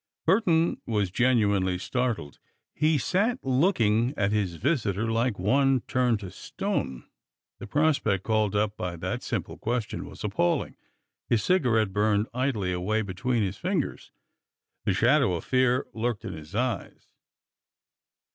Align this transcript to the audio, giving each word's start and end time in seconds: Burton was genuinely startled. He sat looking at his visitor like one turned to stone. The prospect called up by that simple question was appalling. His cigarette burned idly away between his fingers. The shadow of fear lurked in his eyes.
Burton 0.25 0.81
was 0.87 1.11
genuinely 1.11 1.77
startled. 1.77 2.39
He 2.73 2.97
sat 2.97 3.37
looking 3.43 4.15
at 4.17 4.31
his 4.31 4.55
visitor 4.55 5.11
like 5.11 5.37
one 5.37 5.81
turned 5.81 6.21
to 6.21 6.31
stone. 6.31 7.07
The 7.59 7.67
prospect 7.67 8.23
called 8.23 8.55
up 8.55 8.75
by 8.75 8.95
that 8.95 9.21
simple 9.21 9.59
question 9.59 10.07
was 10.09 10.23
appalling. 10.23 10.75
His 11.29 11.43
cigarette 11.43 11.93
burned 11.93 12.25
idly 12.33 12.73
away 12.73 13.03
between 13.03 13.43
his 13.43 13.57
fingers. 13.57 14.11
The 14.85 14.95
shadow 14.95 15.35
of 15.35 15.45
fear 15.45 15.85
lurked 15.93 16.25
in 16.25 16.33
his 16.33 16.55
eyes. 16.55 17.11